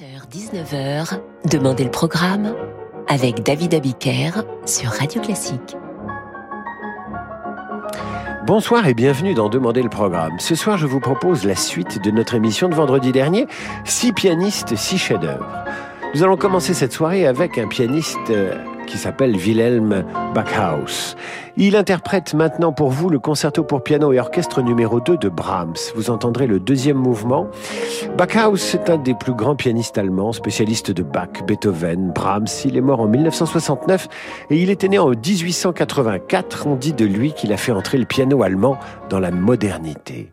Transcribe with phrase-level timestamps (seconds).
[0.00, 2.52] 18h-19h, Demandez le programme
[3.06, 5.76] avec David Abiker sur Radio Classique.
[8.44, 10.32] Bonsoir et bienvenue dans Demandez le programme.
[10.40, 13.46] Ce soir, je vous propose la suite de notre émission de vendredi dernier,
[13.84, 15.46] Six pianistes, six chefs-d'œuvre.
[16.12, 18.56] Nous allons commencer cette soirée avec un pianiste euh,
[18.86, 20.04] qui s'appelle Wilhelm
[20.34, 21.16] Backhaus.
[21.56, 25.76] Il interprète maintenant pour vous le concerto pour piano et orchestre numéro 2 de Brahms.
[25.94, 27.48] Vous entendrez le deuxième mouvement.
[28.16, 32.48] Backhaus est un des plus grands pianistes allemands, spécialiste de Bach, Beethoven, Brahms.
[32.64, 34.08] Il est mort en 1969
[34.50, 36.66] et il était né en 1884.
[36.66, 38.76] On dit de lui qu'il a fait entrer le piano allemand
[39.08, 40.32] dans la modernité.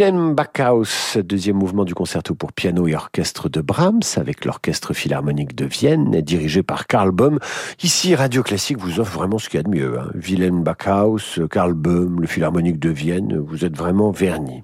[0.00, 5.54] Wilhelm Backhaus, deuxième mouvement du concerto pour piano et orchestre de Brahms avec l'orchestre philharmonique
[5.54, 7.38] de Vienne dirigé par Karl Böhm.
[7.82, 10.00] Ici, Radio Classique vous offre vraiment ce qu'il y a de mieux.
[10.00, 10.10] Hein.
[10.14, 14.62] Wilhelm Backhaus, Karl Böhm, le philharmonique de Vienne, vous êtes vraiment vernis.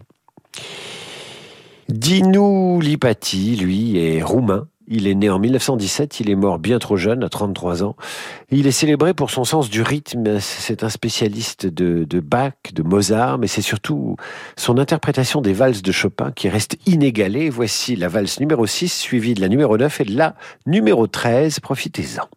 [1.90, 4.68] Dinu Lipati, lui, est roumain.
[4.88, 7.96] Il est né en 1917, il est mort bien trop jeune, à 33 ans.
[8.50, 10.38] Il est célébré pour son sens du rythme.
[10.40, 14.16] C'est un spécialiste de, de, Bach, de Mozart, mais c'est surtout
[14.56, 17.50] son interprétation des valses de Chopin qui reste inégalée.
[17.50, 21.58] Voici la valse numéro 6, suivie de la numéro 9 et de la numéro 13.
[21.60, 22.28] Profitez-en.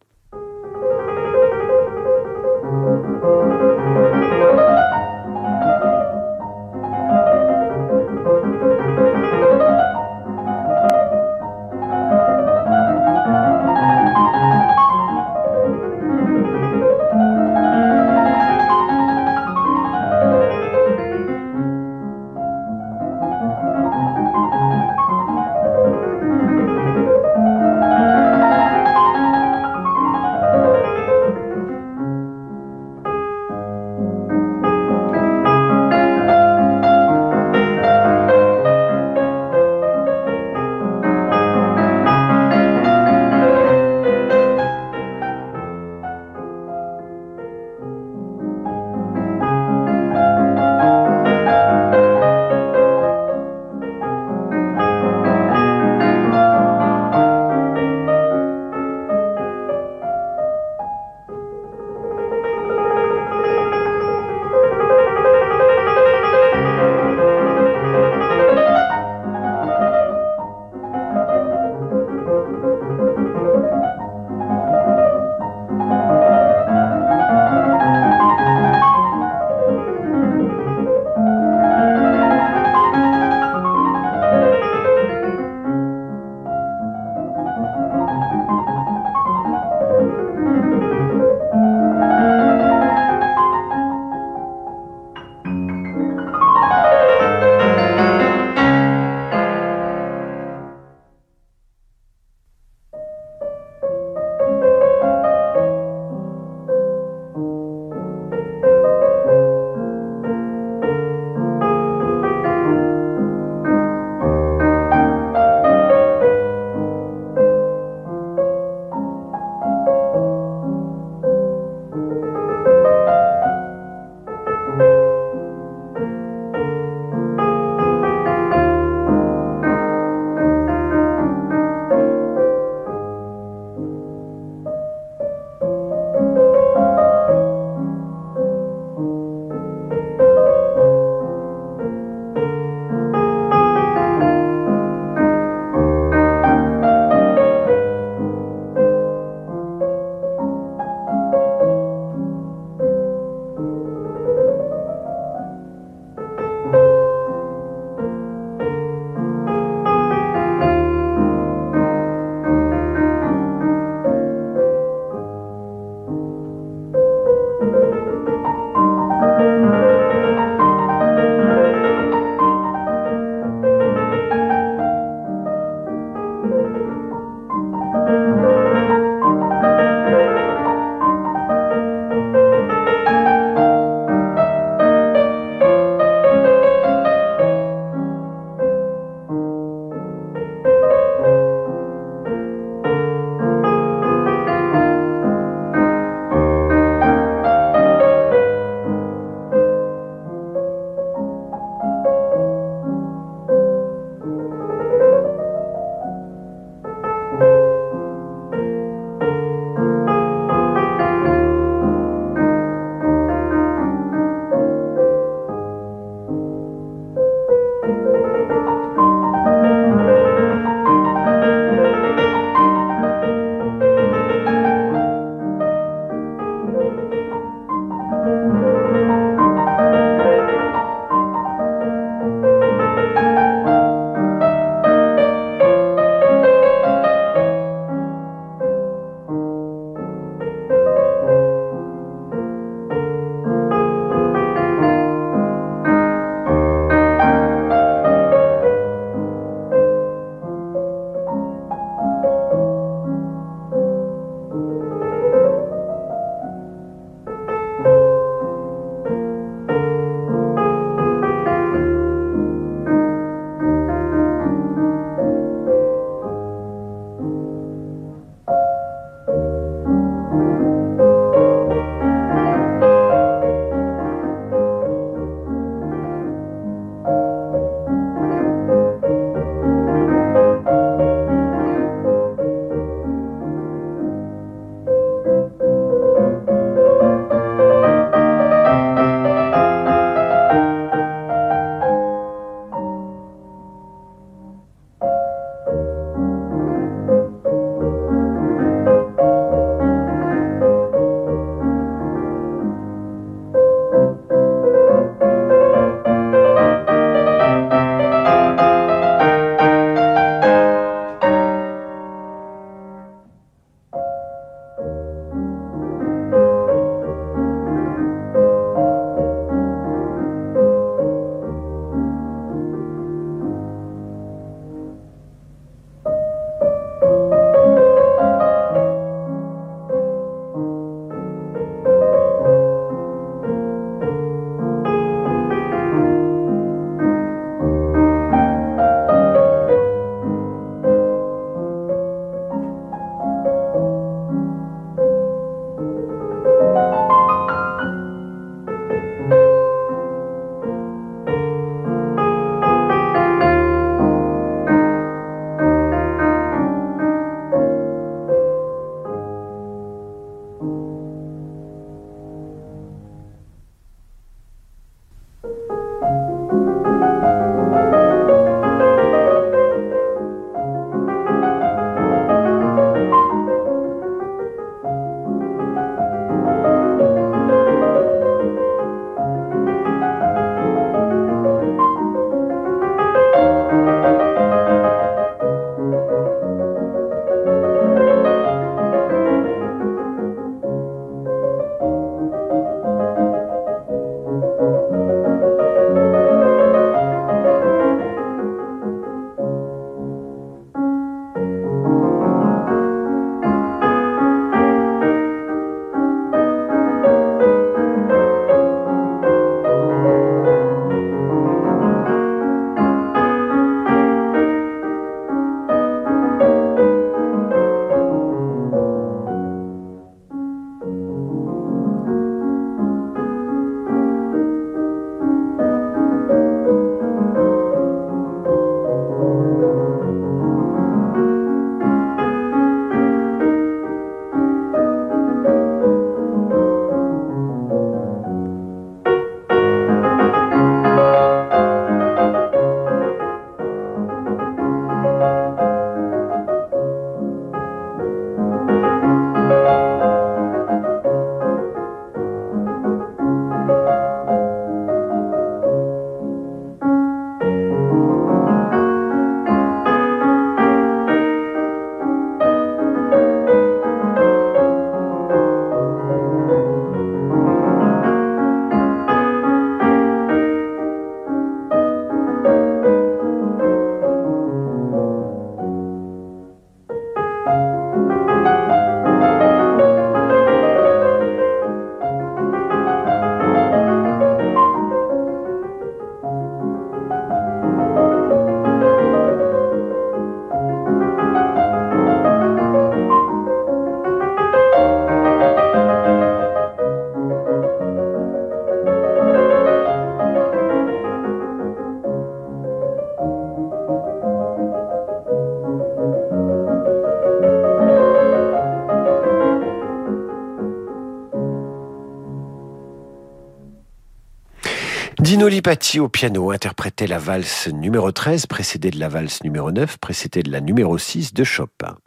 [515.60, 519.98] Dino Lipati au piano interprétait la valse numéro 13, précédée de la valse numéro 9,
[519.98, 521.98] précédée de la numéro 6 de Chopin.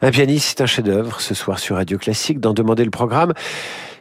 [0.00, 3.34] Un pianiste, un chef-d'œuvre, ce soir sur Radio Classique, d'en demander le programme.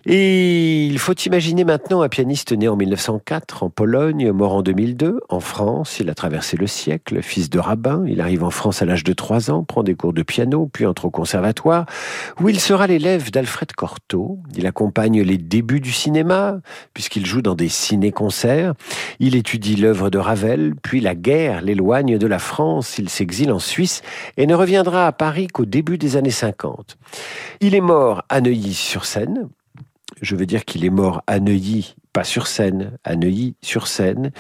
[0.10, 5.20] Et il faut imaginer maintenant un pianiste né en 1904 en Pologne, mort en 2002
[5.28, 6.00] en France.
[6.00, 8.06] Il a traversé le siècle, fils de rabbin.
[8.08, 10.86] Il arrive en France à l'âge de 3 ans, prend des cours de piano, puis
[10.86, 11.88] entre au conservatoire,
[12.40, 14.40] où il sera l'élève d'Alfred Cortot.
[14.56, 16.62] Il accompagne les débuts du cinéma,
[16.94, 18.76] puisqu'il joue dans des ciné-concerts.
[19.20, 22.98] Il étudie l'œuvre de Ravel, puis la guerre l'éloigne de la France.
[22.98, 24.04] Il s'exile en Suisse
[24.38, 26.98] et ne reviendra à Paris qu'au début des années 50.
[27.60, 29.50] Il est mort à Neuilly-sur-Seine,
[30.22, 34.32] je veux dire qu'il est mort à Neuilly, pas sur scène, à Neuilly sur scène.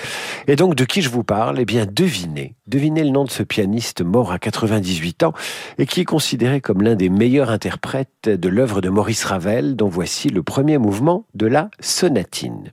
[0.48, 1.60] Et donc de qui je vous parle?
[1.60, 5.34] Eh bien devinez, devinez le nom de ce pianiste mort à 98 ans
[5.78, 9.90] et qui est considéré comme l'un des meilleurs interprètes de l'œuvre de Maurice Ravel, dont
[9.90, 12.72] voici le premier mouvement de la sonatine.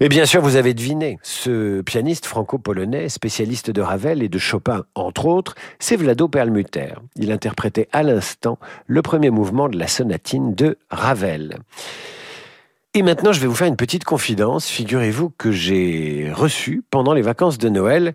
[0.00, 4.84] Mais bien sûr, vous avez deviné, ce pianiste franco-polonais, spécialiste de Ravel et de Chopin,
[4.94, 6.94] entre autres, c'est Vlado Perlmutter.
[7.16, 11.58] Il interprétait à l'instant le premier mouvement de la sonatine de Ravel.
[12.94, 14.68] Et maintenant, je vais vous faire une petite confidence.
[14.68, 18.14] Figurez-vous que j'ai reçu, pendant les vacances de Noël,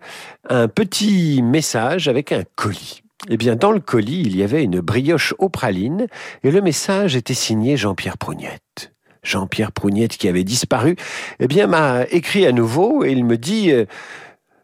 [0.50, 3.02] un petit message avec un colis.
[3.28, 6.08] Eh bien, dans le colis, il y avait une brioche aux pralines
[6.42, 8.95] et le message était signé Jean-Pierre Prougnette.
[9.26, 10.96] Jean-Pierre Prougnette qui avait disparu,
[11.40, 13.84] eh bien, m'a écrit à nouveau et il me dit euh,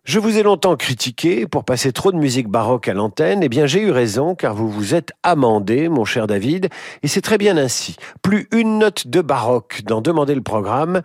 [0.04, 3.40] je vous ai longtemps critiqué pour passer trop de musique baroque à l'antenne.
[3.44, 6.70] Eh bien, j'ai eu raison, car vous vous êtes amendé, mon cher David,
[7.04, 7.94] et c'est très bien ainsi.
[8.20, 11.02] Plus une note de baroque dans Demander le programme.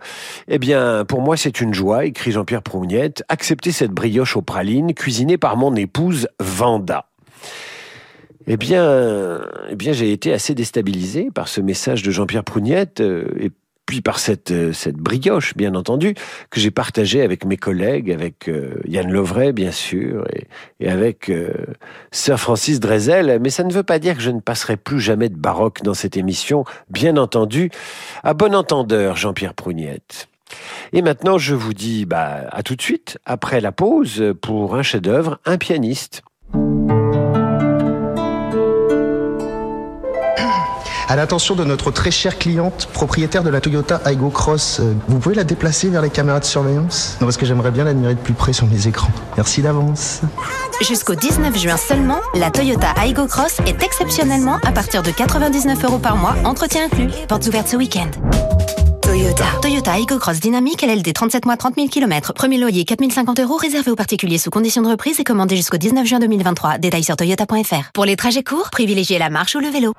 [0.48, 4.92] Eh bien, pour moi, c'est une joie, écrit Jean-Pierre Prougnette, accepter cette brioche aux pralines,
[4.94, 7.06] cuisinée par mon épouse Vanda.
[8.50, 13.26] Eh bien, eh bien j'ai été assez déstabilisé par ce message de Jean-Pierre Prougnette euh,
[13.38, 13.50] et
[13.84, 16.14] puis par cette, euh, cette brioche, bien entendu,
[16.48, 20.24] que j'ai partagée avec mes collègues, avec euh, Yann Lovray, bien sûr,
[20.80, 21.30] et, avec
[22.10, 23.38] Sir Francis Drezel.
[23.42, 25.94] Mais ça ne veut pas dire que je ne passerai plus jamais de baroque dans
[25.94, 27.70] cette émission, bien entendu,
[28.24, 30.28] à bon entendeur, Jean-Pierre Prougnette.
[30.94, 34.82] Et maintenant, je vous dis bah, à tout de suite, après la pause, pour un
[34.82, 36.22] chef-d'œuvre, un pianiste.
[41.10, 45.18] À l'attention de notre très chère cliente, propriétaire de la Toyota Aygo Cross, euh, vous
[45.18, 47.16] pouvez la déplacer vers les caméras de surveillance?
[47.22, 49.08] Non, parce que j'aimerais bien l'admirer de plus près sur mes écrans.
[49.38, 50.20] Merci d'avance.
[50.86, 55.98] Jusqu'au 19 juin seulement, la Toyota Aygo Cross est exceptionnellement à partir de 99 euros
[55.98, 57.08] par mois, entretien inclus.
[57.26, 58.10] Portes ouvertes ce week-end.
[59.00, 59.46] Toyota.
[59.62, 62.34] Toyota Aygo Cross Dynamique LLD 37 mois 30 000 km.
[62.34, 66.06] Premier loyer 4050 euros réservé aux particuliers sous conditions de reprise et commandé jusqu'au 19
[66.06, 66.76] juin 2023.
[66.76, 67.92] Détails sur toyota.fr.
[67.94, 69.94] Pour les trajets courts, privilégiez la marche ou le vélo.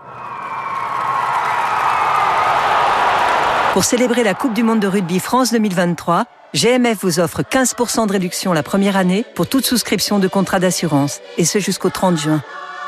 [3.79, 8.11] Pour célébrer la Coupe du Monde de rugby France 2023, GMF vous offre 15% de
[8.11, 12.43] réduction la première année pour toute souscription de contrat d'assurance, et ce jusqu'au 30 juin.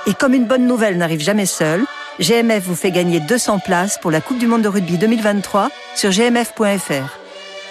[0.05, 1.85] Et comme une bonne nouvelle n'arrive jamais seule,
[2.19, 6.09] GMF vous fait gagner 200 places pour la Coupe du Monde de rugby 2023 sur
[6.09, 7.17] gmf.fr.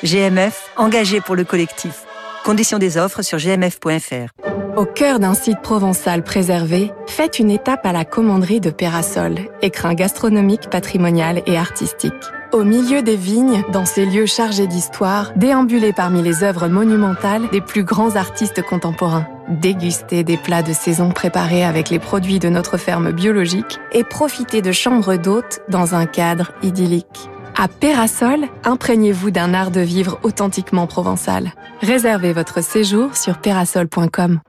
[0.02, 2.04] GMF, engagé pour le collectif.
[2.42, 4.32] Conditions des offres sur gmf.fr.
[4.78, 9.92] Au cœur d'un site provençal préservé, faites une étape à la commanderie de Pérasol, écrin
[9.92, 12.14] gastronomique, patrimonial et artistique.
[12.52, 17.60] Au milieu des vignes, dans ces lieux chargés d'histoire, déambulez parmi les œuvres monumentales des
[17.60, 19.28] plus grands artistes contemporains.
[19.48, 24.62] Dégustez des plats de saison préparés avec les produits de notre ferme biologique et profitez
[24.62, 27.30] de chambres d'hôtes dans un cadre idyllique.
[27.56, 31.52] À Pérasol, imprégnez-vous d'un art de vivre authentiquement provençal.
[31.82, 34.40] Réservez votre séjour sur perasol.com.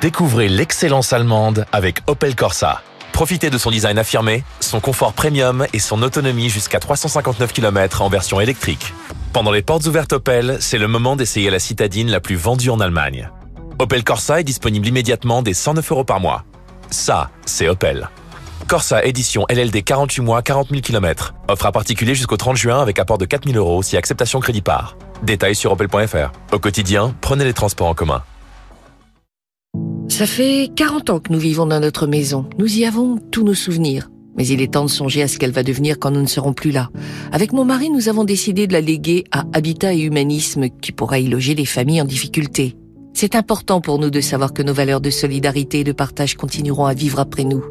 [0.00, 2.80] Découvrez l'excellence allemande avec Opel Corsa.
[3.14, 8.08] Profitez de son design affirmé, son confort premium et son autonomie jusqu'à 359 km en
[8.08, 8.92] version électrique.
[9.32, 12.80] Pendant les portes ouvertes Opel, c'est le moment d'essayer la citadine la plus vendue en
[12.80, 13.30] Allemagne.
[13.78, 16.42] Opel Corsa est disponible immédiatement dès 109 euros par mois.
[16.90, 18.10] Ça, c'est Opel.
[18.66, 21.34] Corsa édition LLD 48 mois 40 000 km.
[21.46, 24.60] Offre à particulier jusqu'au 30 juin avec apport de 4 000 euros si acceptation crédit
[24.60, 24.96] part.
[25.22, 26.32] Détails sur opel.fr.
[26.50, 28.24] Au quotidien, prenez les transports en commun.
[30.14, 32.48] Ça fait 40 ans que nous vivons dans notre maison.
[32.56, 34.12] Nous y avons tous nos souvenirs.
[34.36, 36.52] Mais il est temps de songer à ce qu'elle va devenir quand nous ne serons
[36.52, 36.90] plus là.
[37.32, 41.18] Avec mon mari, nous avons décidé de la léguer à Habitat et Humanisme qui pourra
[41.18, 42.76] y loger les familles en difficulté.
[43.12, 46.86] C'est important pour nous de savoir que nos valeurs de solidarité et de partage continueront
[46.86, 47.64] à vivre après nous.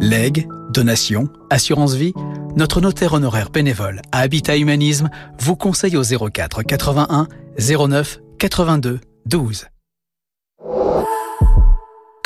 [0.00, 2.12] Legs, donations, assurance vie,
[2.54, 7.26] notre notaire honoraire bénévole à Habitat Humanisme vous conseille au 04 81
[7.58, 9.64] 09 82 12.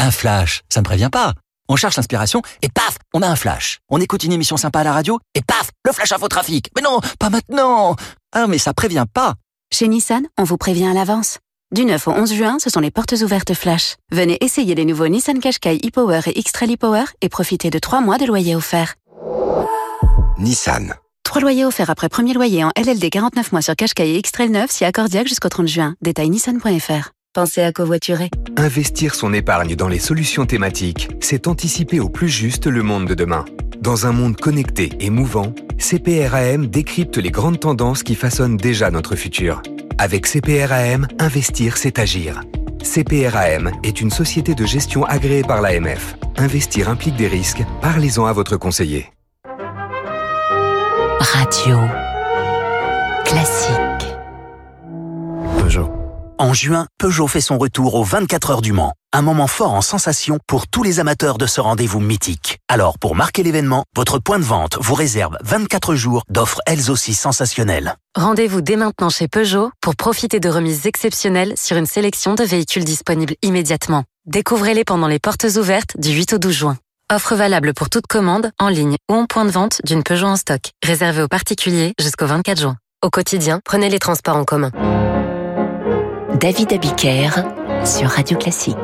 [0.05, 1.33] Un flash, ça ne prévient pas.
[1.67, 3.79] On cherche l'inspiration et paf, on a un flash.
[3.89, 6.69] On écoute une émission sympa à la radio et paf, le flash info trafic.
[6.77, 7.97] Mais non, pas maintenant.
[8.35, 9.33] Ah, mais ça prévient pas.
[9.73, 11.39] Chez Nissan, on vous prévient à l'avance.
[11.75, 13.97] Du 9 au 11 juin, ce sont les portes ouvertes flash.
[14.13, 18.19] Venez essayer les nouveaux Nissan Qashqai e-Power et X-Trail e-Power et profitez de 3 mois
[18.19, 18.97] de loyer offert.
[20.37, 20.93] Nissan.
[21.23, 24.71] 3 loyers offerts après premier loyer en LLD 49 mois sur Qashqai et X-Trail 9
[24.71, 25.95] si accordiaque jusqu'au 30 juin.
[26.03, 27.13] Détail nissan.fr.
[27.35, 28.31] Pensez à covoiturer.
[28.57, 33.15] Investir son épargne dans les solutions thématiques, c'est anticiper au plus juste le monde de
[33.15, 33.45] demain.
[33.81, 39.17] Dans un monde connecté et mouvant, CPRAM décrypte les grandes tendances qui façonnent déjà notre
[39.17, 39.63] futur.
[39.99, 42.41] Avec CPRAM, investir, c'est agir.
[42.85, 46.15] CPRAM est une société de gestion agréée par l'AMF.
[46.37, 47.65] Investir implique des risques.
[47.81, 49.13] Parlez-en à votre conseiller.
[51.19, 51.79] Radio
[53.25, 54.15] classique.
[55.59, 56.04] Bonjour.
[56.37, 58.95] En juin, Peugeot fait son retour aux 24 heures du Mans.
[59.13, 62.59] Un moment fort en sensation pour tous les amateurs de ce rendez-vous mythique.
[62.69, 67.15] Alors, pour marquer l'événement, votre point de vente vous réserve 24 jours d'offres elles aussi
[67.15, 67.95] sensationnelles.
[68.17, 72.85] Rendez-vous dès maintenant chez Peugeot pour profiter de remises exceptionnelles sur une sélection de véhicules
[72.85, 74.03] disponibles immédiatement.
[74.27, 76.77] Découvrez-les pendant les portes ouvertes du 8 au 12 juin.
[77.13, 80.37] Offre valable pour toute commande, en ligne ou en point de vente d'une Peugeot en
[80.37, 80.73] stock.
[80.85, 82.77] Réservé aux particuliers jusqu'au 24 juin.
[83.05, 84.73] Au quotidien, prenez les transports en commun.
[86.45, 87.31] David Abiker
[87.87, 88.77] sur Radio Classique.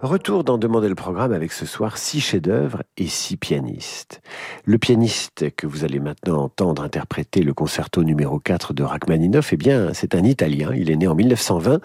[0.00, 4.22] Retour dans Demander le programme avec ce soir six chefs-d'œuvre et six pianistes.
[4.64, 9.58] Le pianiste que vous allez maintenant entendre interpréter le concerto numéro 4 de Rachmaninoff, eh
[9.58, 10.72] bien, c'est un Italien.
[10.74, 11.80] Il est né en 1920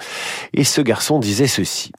[0.53, 1.91] et ce garçon disait ceci.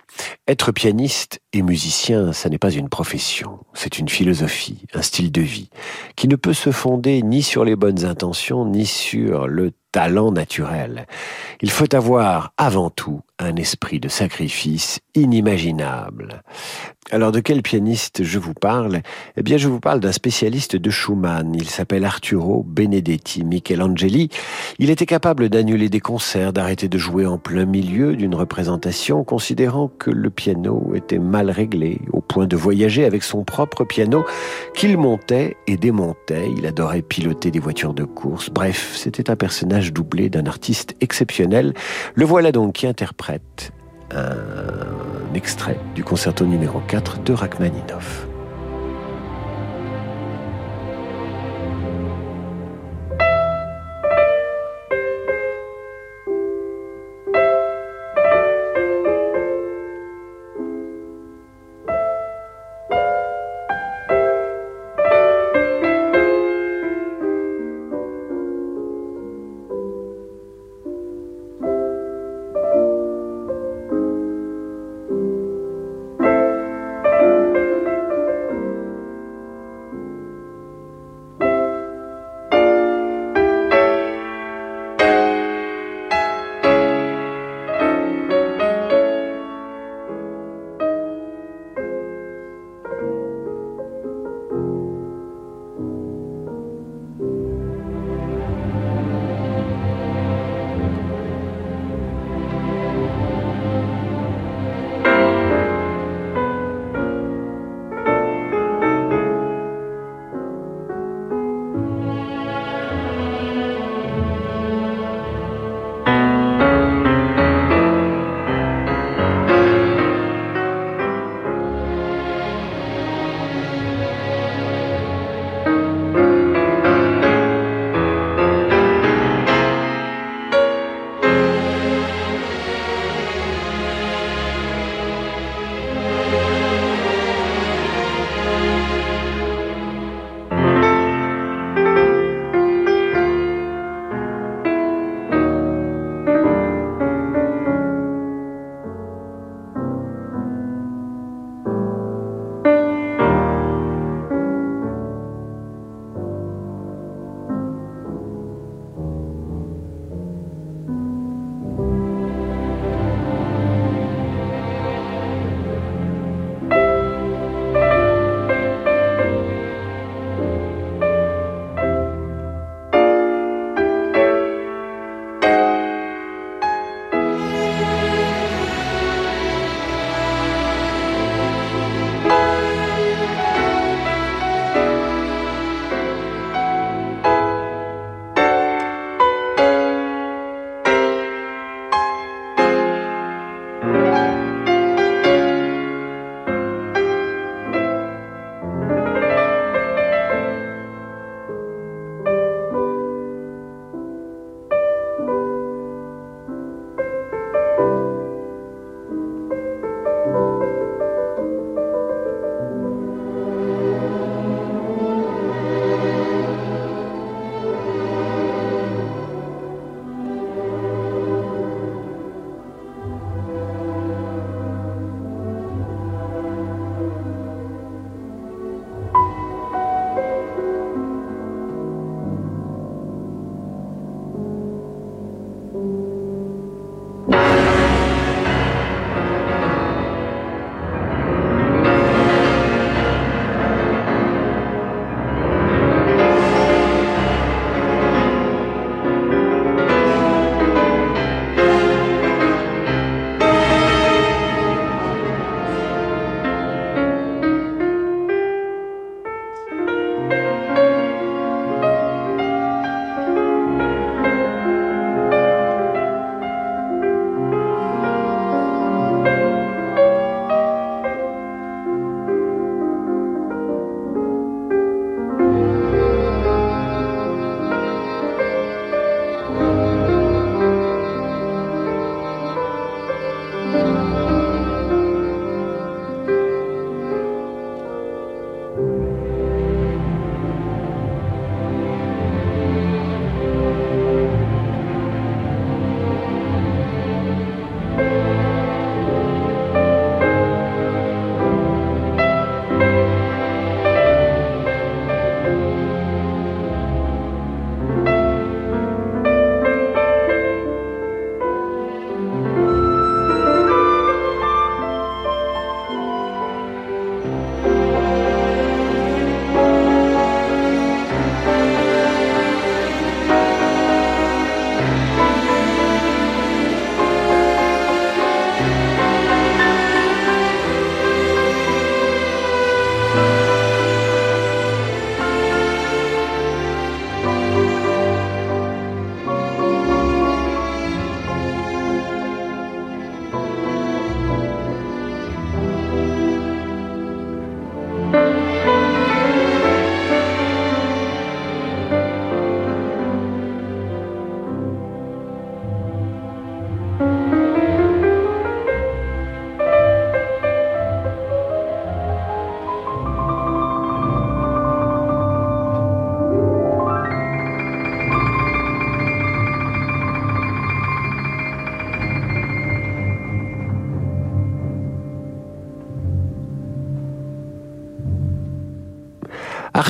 [0.47, 5.41] Être pianiste et musicien, ça n'est pas une profession, c'est une philosophie, un style de
[5.41, 5.71] vie,
[6.17, 11.07] qui ne peut se fonder ni sur les bonnes intentions, ni sur le talent naturel.
[11.61, 16.43] Il faut avoir avant tout un esprit de sacrifice inimaginable.
[17.11, 19.01] Alors de quel pianiste je vous parle?
[19.39, 21.55] Eh bien je vous parle d'un spécialiste de Schumann.
[21.55, 24.29] Il s'appelle Arturo Benedetti Michelangeli.
[24.79, 29.89] Il était capable d'annuler des concerts, d'arrêter de jouer en plein milieu d'une représentation, considérant
[29.89, 34.27] que le piano était mal réglé, au point de voyager avec son propre piano
[34.75, 36.51] qu'il montait et démontait.
[36.59, 38.51] Il adorait piloter des voitures de course.
[38.51, 41.73] Bref, c'était un personnage doublé d'un artiste exceptionnel.
[42.15, 43.73] Le voilà donc qui interprète
[44.11, 44.98] un
[45.39, 48.28] extrait du concerto numéro 4 de Rachmaninoff.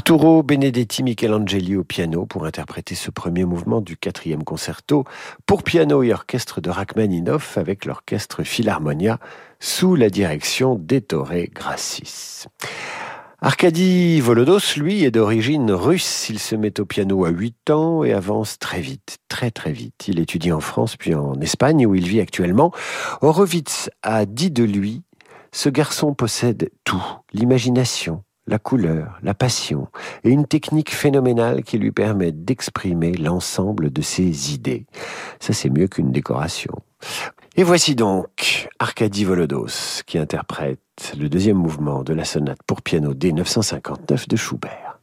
[0.09, 5.05] Arturo Benedetti Michelangeli au piano pour interpréter ce premier mouvement du quatrième concerto
[5.45, 9.19] pour piano et orchestre de Rachmaninoff avec l'orchestre Philharmonia
[9.61, 12.47] sous la direction d'Ettore Grassis.
[13.43, 16.31] Arkady Volodos, lui, est d'origine russe.
[16.31, 20.09] Il se met au piano à 8 ans et avance très vite, très très vite.
[20.09, 22.73] Il étudie en France puis en Espagne où il vit actuellement.
[23.21, 25.03] Horowitz a dit de lui,
[25.53, 27.05] ce garçon possède tout,
[27.35, 29.89] l'imagination, la couleur, la passion
[30.25, 34.87] et une technique phénoménale qui lui permet d'exprimer l'ensemble de ses idées.
[35.39, 36.73] Ça c'est mieux qu'une décoration.
[37.57, 40.81] Et voici donc Arkady Volodos qui interprète
[41.19, 44.99] le deuxième mouvement de la sonate pour piano D959 de Schubert.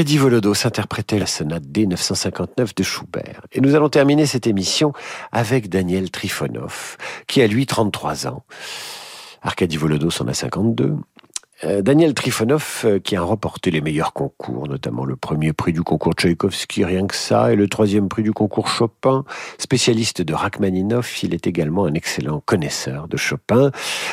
[0.00, 3.42] Arkady Volodos interprétait la sonate D959 de Schubert.
[3.52, 4.94] Et nous allons terminer cette émission
[5.30, 6.96] avec Daniel Trifonov,
[7.26, 8.42] qui a lui 33 ans.
[9.42, 10.96] Arkady Volodos en a 52.
[11.64, 15.82] Euh, Daniel Trifonov, euh, qui a remporté les meilleurs concours, notamment le premier prix du
[15.82, 19.24] concours Tchaïkovski, rien que ça, et le troisième prix du concours Chopin.
[19.58, 23.72] Spécialiste de Rachmaninoff, il est également un excellent connaisseur de Chopin.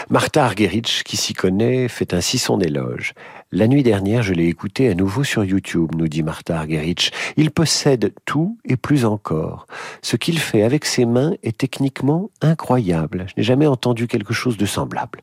[0.10, 3.14] Martha Argerich, qui s'y connaît, fait ainsi son éloge.
[3.54, 7.12] La nuit dernière, je l'ai écouté à nouveau sur YouTube, nous dit Martha Argerich.
[7.38, 9.68] Il possède tout et plus encore.
[10.02, 13.28] Ce qu'il fait avec ses mains est techniquement incroyable.
[13.30, 15.22] Je n'ai jamais entendu quelque chose de semblable.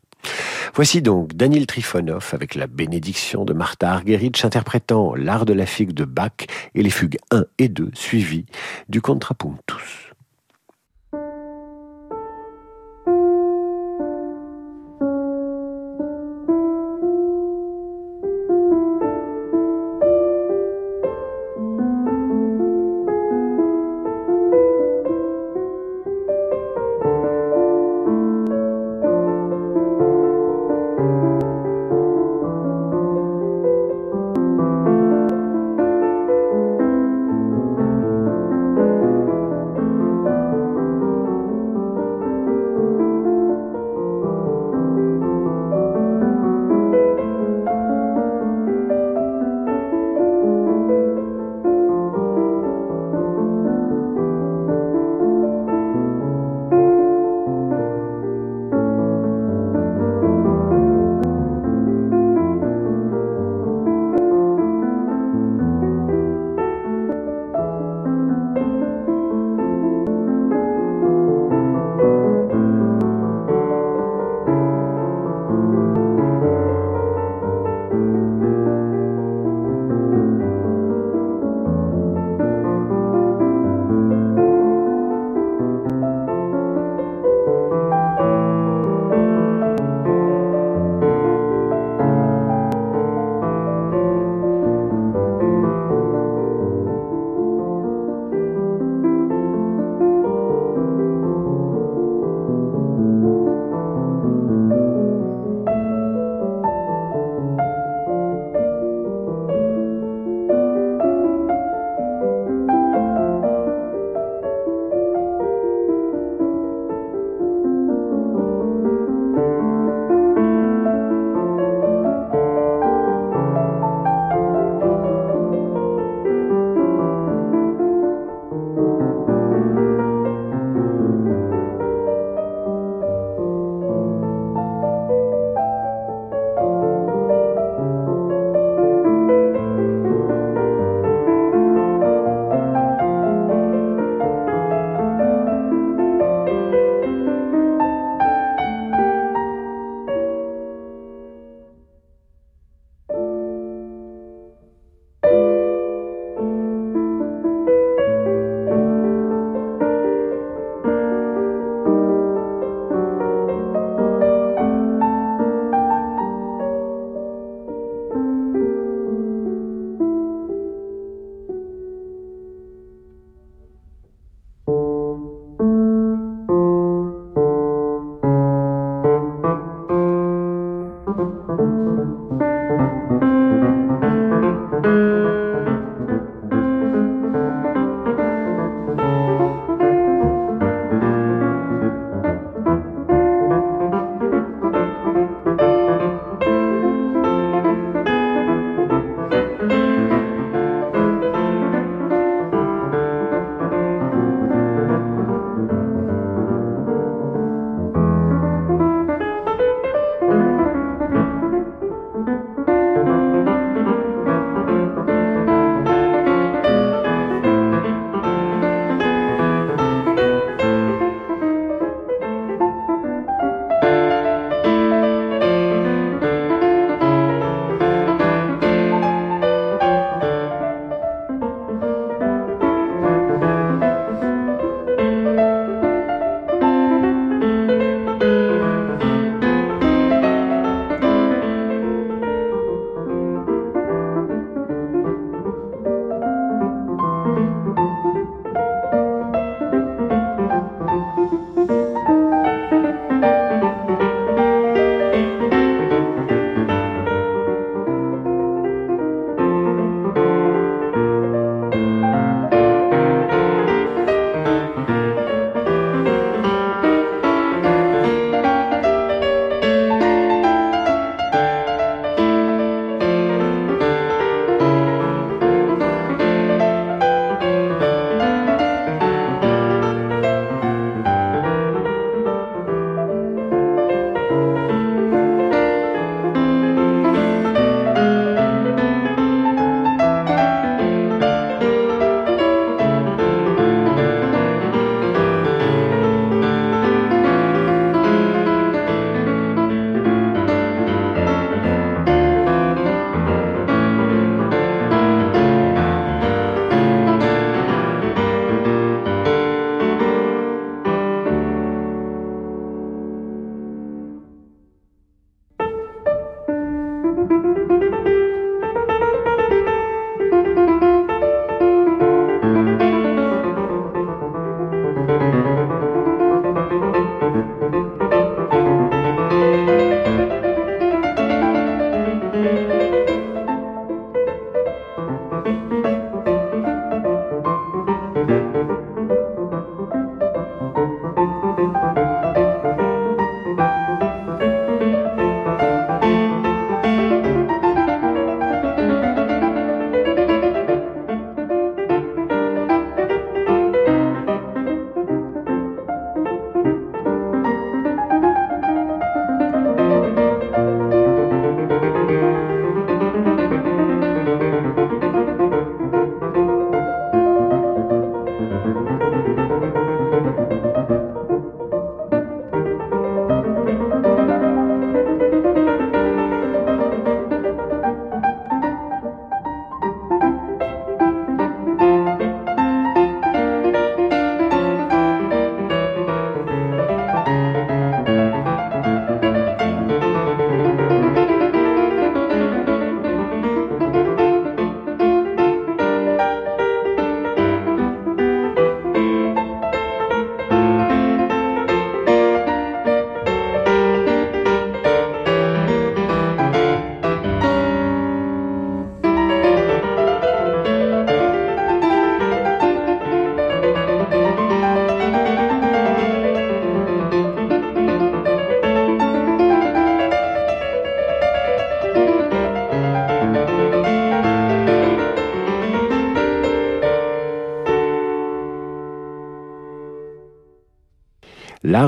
[0.77, 5.93] Voici donc Daniel Trifonov avec la bénédiction de Martha Argerich interprétant l'art de la figue
[5.93, 6.33] de Bach
[6.75, 8.47] et les fugues 1 et 2 suivies
[8.89, 10.14] du contrapuntus.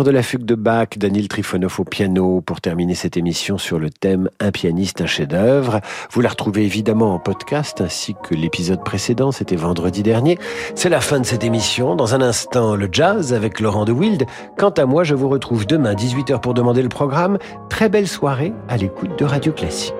[0.04, 3.88] De la fugue de Bach, Daniel Trifonov au piano pour terminer cette émission sur le
[3.88, 5.80] thème Un pianiste, un chef-d'œuvre.
[6.10, 10.38] Vous la retrouvez évidemment en podcast ainsi que l'épisode précédent, c'était vendredi dernier.
[10.74, 11.96] C'est la fin de cette émission.
[11.96, 14.26] Dans un instant, le jazz avec Laurent de Wild.
[14.58, 17.38] Quant à moi, je vous retrouve demain 18h pour demander le programme.
[17.70, 19.94] Très belle soirée à l'écoute de Radio Classique.